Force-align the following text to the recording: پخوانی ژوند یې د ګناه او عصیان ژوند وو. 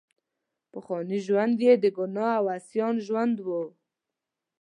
پخوانی 0.71 1.19
ژوند 1.27 1.55
یې 1.65 1.73
د 1.83 1.85
ګناه 1.97 2.33
او 2.39 2.45
عصیان 2.57 2.95
ژوند 3.07 3.35
وو. 3.45 3.63